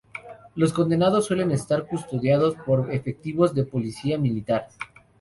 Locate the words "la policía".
3.65-4.17